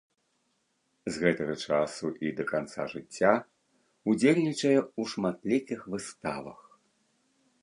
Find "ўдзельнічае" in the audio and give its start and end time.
4.09-4.75